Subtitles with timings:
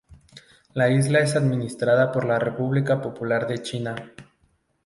[0.73, 3.95] La isla es administrada por la República Popular de China.